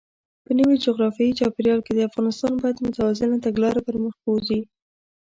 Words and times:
په 0.45 0.51
نوي 0.59 0.75
جغرافیايي 0.85 1.37
چاپېریال 1.39 1.79
کې، 1.85 2.07
افغانستان 2.09 2.51
باید 2.61 2.83
متوازنه 2.87 3.37
تګلاره 3.45 3.81
پرمخ 3.87 4.13
بوځي. 4.23 4.61